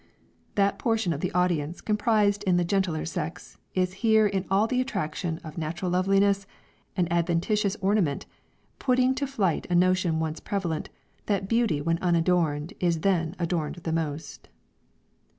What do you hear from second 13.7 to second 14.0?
the